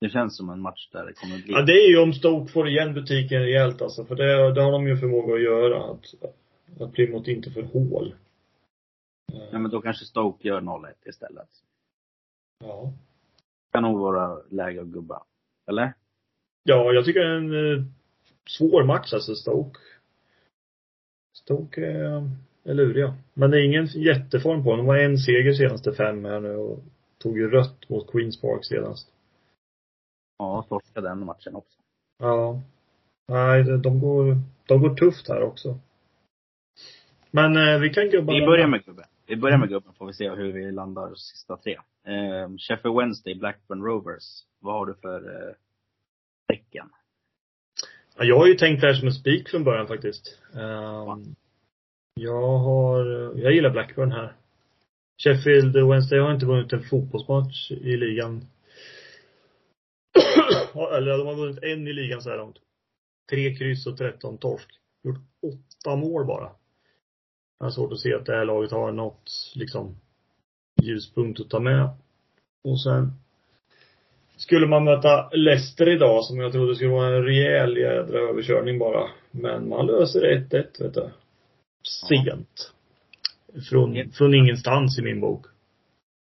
[0.00, 1.52] Det känns som en match där det kommer bli.
[1.52, 4.04] Ja, det är ju om Stoke får igen butiken rejält alltså.
[4.04, 5.90] För det, det har de ju förmåga att göra.
[5.90, 6.14] Att,
[6.80, 8.14] att Plymouth inte får hål.
[9.52, 11.48] Ja men då kanske Stoke gör 0-1 istället.
[12.64, 12.92] Ja.
[13.72, 15.22] Kan nog vara läge att gubba.
[15.66, 15.92] Eller?
[16.62, 17.84] Ja, jag tycker det är en eh,
[18.58, 19.78] svår match alltså, Stoke.
[21.36, 22.30] Stoke är,
[22.64, 23.14] är luriga.
[23.34, 24.78] Men det är ingen jätteform på dem.
[24.78, 26.78] De var en seger senaste fem här nu och
[27.18, 29.08] tog ju rött mot Queens Park senast.
[30.38, 31.78] Ja, torska den matchen också.
[32.18, 32.60] Ja.
[33.28, 35.78] Nej, de går, de går tufft här också.
[37.30, 39.04] Men eh, vi kan gubba Vi börjar med gubben.
[39.26, 41.72] Vi börjar med gubben får vi se hur vi landar sista tre.
[42.06, 44.44] Eh, Sheffield Wednesday, Blackburn Rovers.
[44.60, 45.54] Vad har du för eh,
[46.48, 46.90] tecken?
[48.16, 50.38] Ja, jag har ju tänkt det här som en spik från början faktiskt.
[50.54, 51.34] Ehm,
[52.14, 53.04] jag har,
[53.38, 54.36] jag gillar Blackburn här.
[55.22, 58.46] Sheffield Wednesday har inte vunnit en fotbollsmatch i ligan.
[60.96, 62.56] Eller de har vunnit en i ligan så här långt.
[63.30, 64.68] Tre kryss och 13 torsk.
[65.04, 66.50] Gjort åtta mål bara.
[67.58, 69.96] Jag har svårt att se att det här laget har något, liksom,
[70.82, 71.88] ljuspunkt att ta med.
[72.64, 73.12] Och sen
[74.36, 79.08] skulle man möta Leicester idag som jag trodde skulle vara en rejäl jädra överkörning bara.
[79.30, 81.10] Men man löser 1-1 vet du.
[82.08, 82.72] Sent.
[83.70, 85.46] Från, från ingenstans i min bok.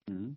[0.07, 0.35] Mm.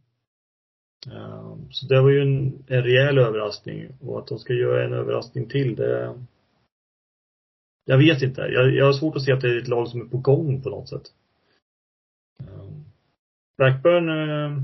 [1.06, 3.88] Ehm, Så det var ju en, en rejäl överraskning.
[4.00, 6.14] Och att de ska göra en överraskning till, det...
[7.84, 8.40] Jag vet inte.
[8.40, 10.62] Jag, jag har svårt att se att det är ett lag som är på gång
[10.62, 11.02] på något sätt.
[12.40, 12.84] Ehm,
[13.56, 14.62] Blackburn, eh,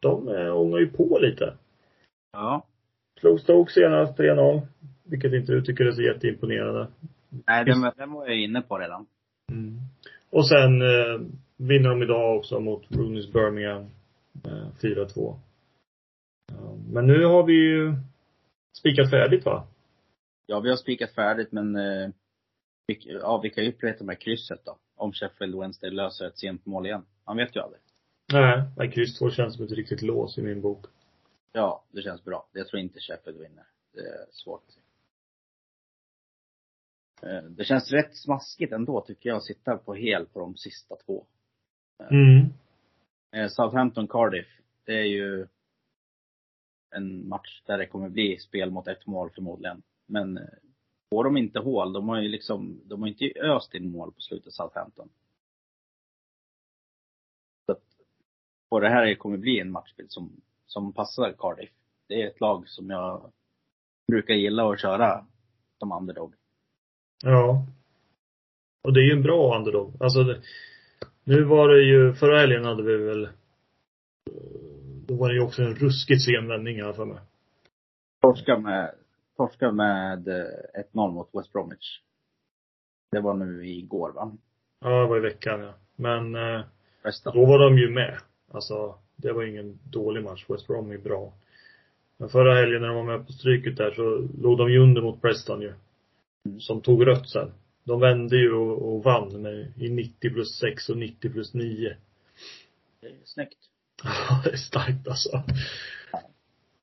[0.00, 1.54] de eh, ångar ju på lite.
[2.32, 2.66] Ja.
[3.20, 4.66] Slog Stoke senast 3-0.
[5.04, 6.86] Vilket inte du tycker är så jätteimponerande.
[7.46, 9.06] Nej, den, den var jag inne på redan.
[10.30, 11.20] Och sen eh,
[11.56, 13.82] vinner de idag också mot Rooney's Birmingham.
[14.44, 15.36] Eh, 4-2.
[16.52, 17.94] Ja, men nu har vi ju
[18.78, 19.66] spikat färdigt va?
[20.46, 22.10] Ja, vi har spikat färdigt men eh,
[22.86, 24.78] ja, vi kan ju upprepa med krysset då.
[24.96, 27.06] Om Sheffield Wednesday löser ett sent mål igen.
[27.26, 27.82] Man vet ju aldrig.
[28.32, 28.62] Nej.
[28.76, 30.86] Nej, kryss 2 känns som ett riktigt lås i min bok.
[31.52, 32.48] Ja, det känns bra.
[32.52, 33.64] Jag tror inte Sheffield vinner.
[33.92, 34.80] Det är svårt att se.
[37.26, 40.96] Eh, Det känns rätt smaskigt ändå tycker jag att sitta på hel på de sista
[40.96, 41.26] två.
[42.10, 42.46] Mm.
[43.32, 44.46] Eh, Southampton Cardiff,
[44.84, 45.46] det är ju
[46.90, 49.82] en match där det kommer bli spel mot ett mål förmodligen.
[50.06, 50.44] Men eh,
[51.10, 54.20] får de inte hål, de har ju liksom, de har inte öst in mål på
[54.20, 55.08] slutet Southampton.
[57.66, 57.82] Så att,
[58.68, 61.70] och det här kommer bli en matchbild som, som passar Cardiff.
[62.08, 63.32] Det är ett lag som jag
[64.06, 65.26] brukar gilla att köra
[65.78, 66.34] som underdog.
[67.22, 67.66] Ja.
[68.82, 70.02] Och det är ju en bra underdog.
[70.02, 70.42] Alltså, det,
[71.24, 73.28] nu var det ju, förra helgen hade vi väl,
[75.06, 77.20] då var det ju också en ruskigt sen vändning här för mig.
[78.20, 78.94] Torska med
[79.40, 82.00] torskade med eh, 1-0 mot West Bromwich.
[83.12, 84.32] Det var nu igår va?
[84.80, 85.74] Ja, det var i veckan ja.
[85.96, 86.64] Men eh,
[87.24, 88.18] då var de ju med.
[88.52, 90.44] Alltså, det var ingen dålig match.
[90.48, 91.32] West Brom är bra.
[92.16, 95.02] Men förra helgen när de var med på stryket där så låg de ju under
[95.02, 95.72] mot Preston ju.
[96.46, 96.60] Mm.
[96.60, 97.52] Som tog rött sen.
[97.84, 101.96] De vände ju och, och vann med, i 90 plus 6 och 90 plus 9.
[103.00, 103.58] Det är snyggt.
[104.04, 105.42] Ja, det är starkt alltså.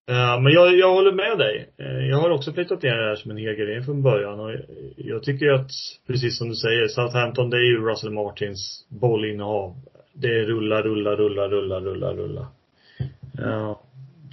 [0.09, 1.69] Ja, men jag, jag håller med dig.
[1.77, 4.51] Eh, Jag har också flyttat ner det här som en helgardering från början och
[4.97, 5.71] jag tycker att,
[6.07, 9.75] precis som du säger, Southampton det är ju Russell Martins bollinnehav.
[10.13, 12.47] Det är rulla, rulla, rulla, rulla, rulla, rulla.
[13.37, 13.81] Ja,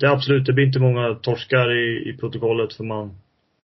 [0.00, 3.16] det är absolut, det blir inte många torskar i, i protokollet för man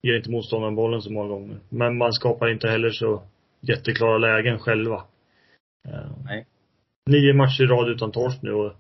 [0.03, 1.57] ger inte motståndaren bollen så många gånger.
[1.69, 3.23] Men man skapar inte heller så
[3.61, 5.03] jätteklara lägen själva.
[6.25, 6.47] Nej.
[7.07, 8.73] Nio matcher i rad utan torsk nu och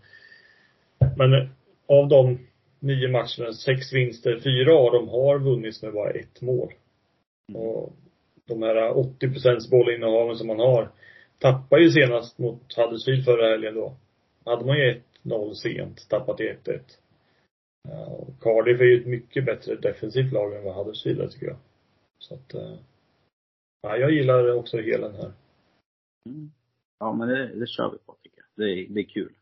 [1.17, 1.49] men
[1.89, 2.39] av de
[2.81, 6.73] nio matcherna, sex vinster, fyra av dem har vunnits med bara ett mål.
[7.55, 7.93] Och
[8.45, 10.91] de här 80 procents bollinnehaven som man har
[11.39, 13.97] tappar ju senast mot Huddersfield förra helgen då.
[14.45, 16.81] Hade man ju 1-0 sent, tappat till 1-1.
[17.89, 21.59] Ja, Cardiff är ju ett mycket bättre defensivt lag än vad Huddersfield är tycker jag.
[22.19, 22.77] Så att, eh,
[23.83, 25.33] ja, jag gillar också helen här.
[26.29, 26.51] Mm.
[26.99, 28.67] Ja men det, det kör vi på tycker jag.
[28.67, 29.33] Det det är kul.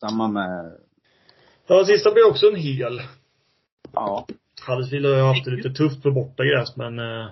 [0.00, 0.78] Samma med,
[1.66, 3.00] Ja, sista blir också en hel.
[3.92, 4.26] ja,
[4.66, 7.28] Huddersfield har ju haft det lite tufft på bortagräs men eh,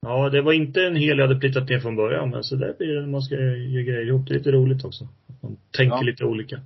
[0.00, 2.74] Ja, det var inte en hel jag hade plitat ner från början men så där
[2.78, 4.26] blir det när man ska göra grejer ihop.
[4.28, 5.04] Det är lite roligt också.
[5.28, 6.02] Att Man tänker Ja.
[6.02, 6.60] lite olika.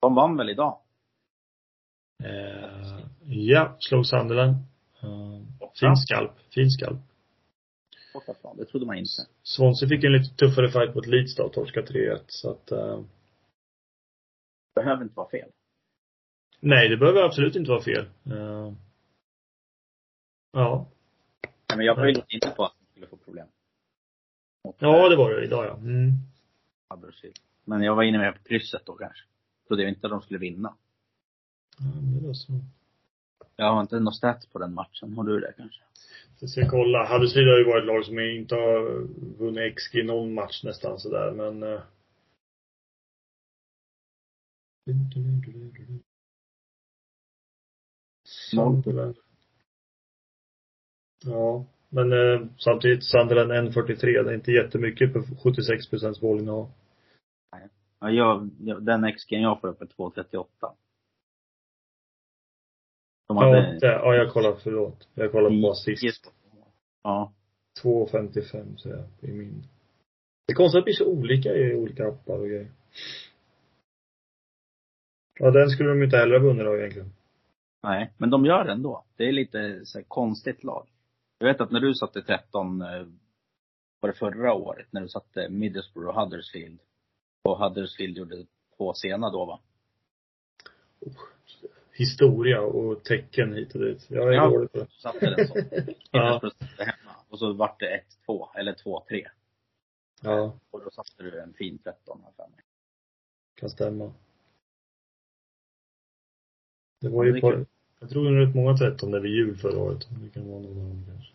[0.00, 0.78] de vann väl idag?
[2.24, 4.54] Eh, ja, slog Sunderland.
[5.02, 5.40] Eh,
[5.80, 6.32] fin skalp.
[6.54, 6.98] Fin skalp.
[8.14, 9.10] Bortaplan, det trodde man inte.
[9.42, 13.00] Swansea fick en lite tuffare fight mot Leeds då och torskade 3-1 så att eh,
[14.74, 15.48] Behöver inte vara fel.
[16.60, 18.06] Nej, det behöver absolut inte vara fel.
[18.26, 18.72] Eh,
[20.52, 20.86] ja.
[21.68, 23.46] Nej, men jag var ju lite inne på att de skulle få problem.
[24.64, 25.76] Mot, Ja, det var det idag ja.
[25.76, 26.12] Mm.
[27.64, 29.24] Men jag var inne med på krysset då kanske.
[29.68, 30.74] Trodde jag inte att de skulle vinna.
[31.78, 31.84] ja
[32.20, 32.52] det var så.
[33.56, 35.12] Jag har inte något stats på den matchen.
[35.12, 35.80] Har du det kanske?
[36.40, 37.12] Jag ska kolla.
[37.12, 39.06] Huddersfield har ju varit ett lag som inte har
[39.38, 41.80] vunnit XG i någon match nästan sådär, men
[48.52, 48.56] eh.
[48.56, 49.16] Sunderland.
[51.24, 54.22] Ja, men eh, samtidigt Sunderland 1.43.
[54.22, 56.70] Det är inte jättemycket på 76 procents bollinnehav.
[58.00, 58.50] Ja, jag,
[58.82, 60.46] den XG jag får upp är 2.38.
[63.28, 65.08] De hade ja, jag kollar, förlåt.
[65.14, 66.32] Jag kollar på assist.
[67.02, 67.32] Ja.
[67.82, 69.62] 2.55 säger jag i min.
[70.46, 72.70] Det är konstigt att det blir så olika i olika appar och grejer.
[75.40, 77.12] Ja, den skulle de inte heller ha vunnit då egentligen.
[77.82, 79.04] Nej, men de gör det ändå.
[79.16, 80.88] Det är lite så här, konstigt lag.
[81.38, 83.06] Jag vet att när du satte 13, eh,
[84.00, 86.80] var det förra året, när du satte Middlesbrough och Huddersfield.
[87.44, 89.60] Och Huddersfield gjorde två sena då va?
[91.92, 94.06] Historia och tecken hit och dit.
[94.10, 94.48] Jag är Ja.
[94.50, 94.86] dålig på det.
[94.90, 95.54] Satte den så.
[96.10, 96.40] Ja.
[96.78, 97.16] Hemma.
[97.28, 99.26] Och så vart det 1-2, eller 2-3.
[100.22, 102.64] Ja, Och då satte du en fin 13 här för mig.
[103.54, 104.12] kan stämma.
[107.00, 107.64] Det var ju det är på,
[108.00, 110.08] jag tror det var rätt många 13 där vid jul förra året.
[110.10, 111.32] Det kan vara någon av dem kanske.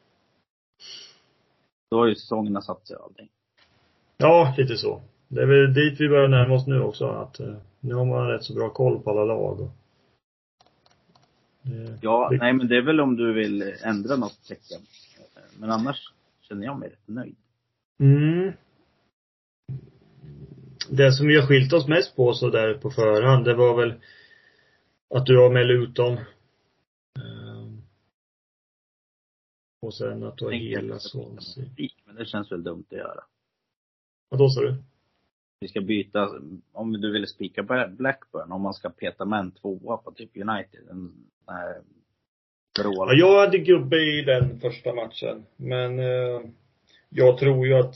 [1.91, 3.29] Då har ju säsongerna satt sig och allting.
[4.17, 5.01] Ja, lite så.
[5.27, 7.05] Det är väl dit vi börjar närma oss nu också.
[7.05, 9.59] Att eh, nu har man rätt så bra koll på alla lag.
[9.61, 9.69] Och,
[11.61, 14.81] det, Ja, det, nej men det är väl om du vill ändra något tecken.
[15.59, 17.35] Men annars känner jag mig rätt nöjd.
[17.99, 18.51] Mm.
[20.89, 23.93] Det som vi har skilt oss mest på så där på förhand, det var väl
[25.15, 26.13] att du har med Luton.
[27.19, 27.81] Ehm.
[29.81, 31.65] Och sen att du har hela Swansea.
[32.05, 33.23] Men det känns väl dumt att göra.
[34.29, 34.75] Vad då sa du?
[35.59, 36.29] Vi ska byta,
[36.71, 40.37] om du vill spika Bla- Blackburn, om man ska peta med en tvåa på typ
[40.37, 40.89] United.
[40.89, 41.29] En
[42.79, 43.07] vrål.
[43.09, 45.45] Ja, jag hade gubbe i den första matchen.
[45.55, 46.41] Men eh,
[47.15, 47.95] jag tror ju att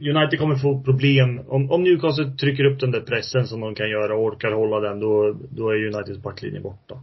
[0.00, 1.40] United kommer få problem.
[1.48, 4.80] Om, om Newcastle trycker upp den där pressen som de kan göra och orkar hålla
[4.80, 7.02] den, då, då är Uniteds backlinje borta.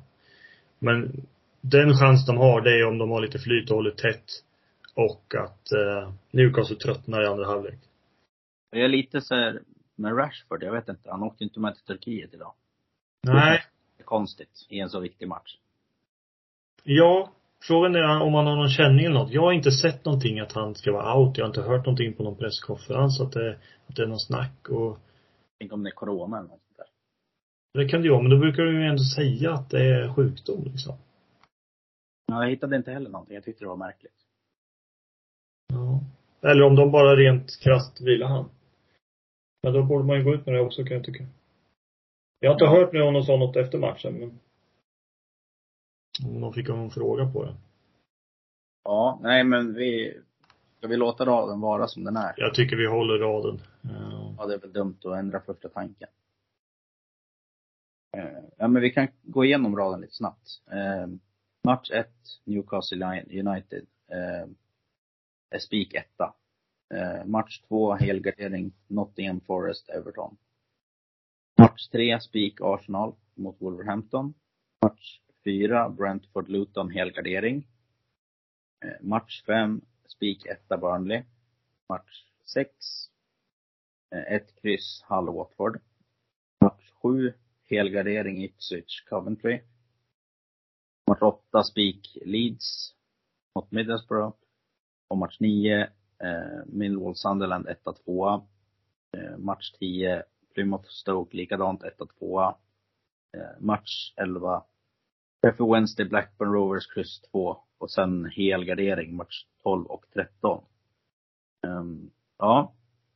[0.80, 1.26] Men
[1.62, 4.32] den chans de har, det är om de har lite flyt och håller tätt.
[4.96, 7.80] Och att eh, Newcastle tröttnar i andra halvlek.
[8.72, 9.60] Jag är lite så här
[9.96, 11.12] med Rashford, jag vet inte.
[11.12, 12.54] Han åkte inte med till Turkiet idag.
[13.24, 13.64] Nej.
[13.98, 15.58] Det är konstigt i en så viktig match.
[16.84, 17.32] Ja,
[17.68, 19.32] frågan är om han har någon känning eller något.
[19.32, 21.38] Jag har inte sett någonting att han ska vara out.
[21.38, 24.70] Jag har inte hört någonting på någon presskonferens att det, att det är någon snack
[24.70, 25.00] och
[25.60, 27.84] Tänk om det är corona eller något sånt där.
[27.84, 30.14] Det kan det ju vara, men då brukar de ju ändå säga att det är
[30.14, 30.98] sjukdom liksom.
[32.26, 33.36] Ja, jag hittade inte heller någonting.
[33.36, 34.26] Jag tyckte det var märkligt.
[35.74, 36.00] Ja.
[36.50, 38.50] Eller om de bara rent krasst vilar han.
[39.64, 41.26] Men då borde man ju gå ut med det också kan jag tycka.
[42.40, 44.40] Jag har inte hört någon och sa något efter matchen men
[46.26, 47.56] om de fick någon fråga på det.
[48.84, 50.18] Ja, nej men vi,
[50.78, 52.34] ska vi låta raden vara som den är?
[52.38, 53.62] Jag tycker vi håller raden.
[53.82, 54.36] Ja.
[54.38, 56.10] Ja, det är väl dumt att ändra första tanken.
[58.18, 60.62] Eh, Ja, men vi kan gå igenom raden lite snabbt.
[60.72, 61.08] Eh,
[61.64, 62.08] match 1,
[62.44, 63.86] Newcastle United.
[64.08, 66.34] Eh, spik etta.
[66.94, 70.38] Eh, match 2, helgardering, Nottingham Forest, Everton.
[71.60, 74.34] Match 3, spik Arsenal mot Wolverhampton.
[74.82, 77.64] Match 4, Brentford Luton, helgardering.
[78.86, 81.24] Eh, match 5, spik etta Burnley.
[81.90, 83.10] Match 6,
[84.14, 85.82] Eh, Ett kryss Hull Watford.
[86.62, 87.34] Match 7,
[87.70, 89.62] helgardering Ipswich Coventry.
[91.08, 92.94] Match 8, spik Leeds
[93.56, 94.36] mot Middlesbrough.
[95.10, 95.82] Och match 9,
[96.20, 98.48] eh, Millwall Sunderland 1-2.
[99.18, 102.56] Eh, match 10, Plymouth Stoke likadant 1-2.
[103.34, 104.64] Eh, match 11,
[105.44, 107.58] Sheffield Wednesday Blackburn Rovers kryss 2.
[107.78, 110.64] Och sen helgardering match 12 och 13.
[111.68, 112.74] Ehm, ja,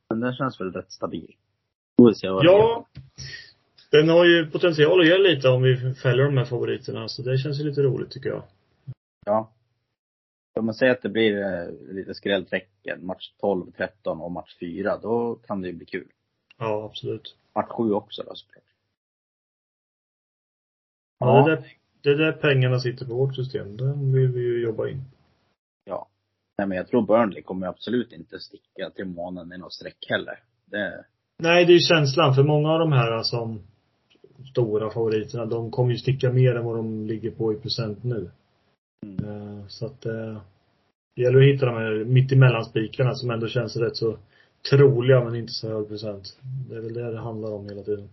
[0.08, 1.36] men den känns väl rätt stabil.
[1.96, 2.86] Det Ja.
[3.90, 7.38] Den har ju potential att ge lite om vi fäller de här favoriterna, så det
[7.38, 8.42] känns ju lite roligt tycker jag.
[9.26, 9.52] Ja.
[10.58, 14.98] Om man säger att det blir eh, lite skrälltecken, match 12, 13 och match 4,
[14.98, 16.08] då kan det ju bli kul.
[16.58, 17.36] Ja, absolut.
[17.54, 18.64] Match 7 också då såklart.
[21.18, 21.66] Ja, Det, är där,
[22.08, 23.76] det är där pengarna sitter på vårt system.
[23.76, 25.02] Den vill vi ju jobba in.
[25.84, 26.08] Ja.
[26.58, 30.42] Nej men jag tror Burnley kommer absolut inte sticka till månen med något streck heller.
[30.64, 31.04] Det,
[31.38, 32.34] Nej, det är ju känslan.
[32.34, 33.60] För många av de här som
[34.50, 38.30] stora favoriterna, de kommer ju sticka mer än vad de ligger på i procent nu.
[39.06, 39.24] mm.
[39.24, 40.42] Eh, Så att eh,
[41.16, 44.18] det gäller att hitta de här mittemellan spikarna som ändå känns rätt så
[44.70, 46.38] troliga men inte så hög procent.
[46.68, 48.08] Det är väl det det handlar om hela tiden.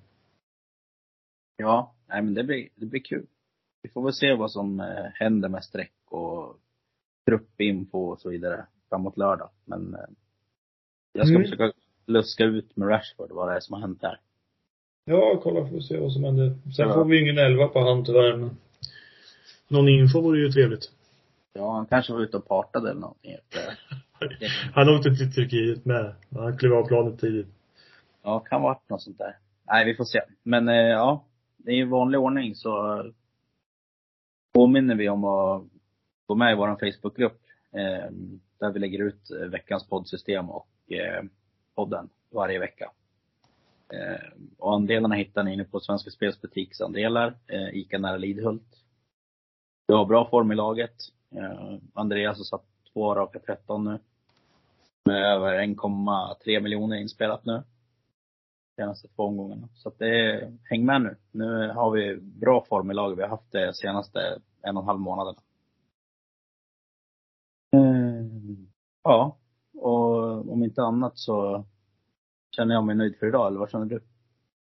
[1.58, 3.26] Ja, nej men det blir, det blir kul.
[3.86, 6.58] Vi får väl se vad som eh, händer med streck och
[7.26, 9.50] truppinfo och så vidare framåt lördag.
[9.66, 10.00] Men eh,
[11.14, 11.44] jag ska Mm.
[11.50, 11.72] försöka
[12.06, 14.20] luska ut med Rashford vad det är som har hänt där.
[15.06, 16.50] Ja, kolla får vi se vad som händer.
[16.76, 16.94] Sen Ja.
[16.94, 18.58] får vi ingen elva på hand tyvärr men
[19.68, 20.92] någon info vore ju trevligt.
[21.54, 23.32] Ja, han kanske var ute och partade eller någonting.
[23.50, 23.78] efter-
[24.74, 26.16] Han åkte till Turkiet med.
[26.36, 27.48] Han klev av planet tidigt.
[28.24, 29.38] Ja, kan vara något sånt där.
[29.68, 30.22] Nej, vi får se.
[30.44, 31.26] Men eh, ja,
[31.58, 33.06] det är i vanlig ordning så eh,
[34.56, 35.64] påminner vi om att
[36.26, 37.42] gå med i vår Facebookgrupp.
[37.72, 38.12] Eh,
[38.60, 41.24] där vi lägger ut eh, veckans poddsystem och eh,
[41.76, 42.92] podden varje vecka.
[43.94, 48.84] Eh, och andelarna hittar ni inne på Svenska Spels butiksandelar, eh, ICA nära Lidhult.
[49.88, 50.96] Vi har bra form i laget.
[51.36, 54.00] Eh, Andreas har satt två raka 13 nu.
[55.06, 57.64] Med över 1,3 miljoner inspelat nu
[58.76, 59.70] senaste två omgångarna.
[59.74, 61.16] Så att det är, häng med nu.
[61.32, 63.18] Nu har vi bra form i laget.
[63.18, 64.20] Vi har haft det senaste
[64.62, 65.38] en och en halv månaderna.
[67.74, 68.68] Mm.
[69.04, 69.38] Ja,
[69.74, 71.66] och om inte annat så
[72.56, 74.02] känner jag mig nöjd för idag, eller vad känner du?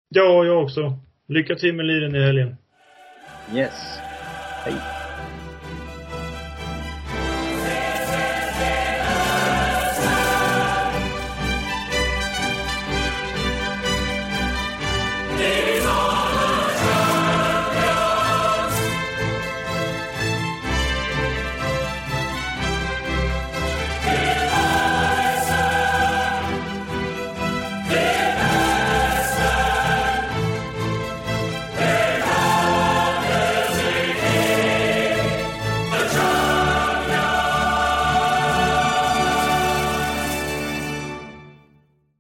[0.09, 0.93] Ja, jag också.
[1.27, 2.57] Lycka till med liren i helgen.
[3.55, 3.99] Yes.
[4.65, 4.94] Hej.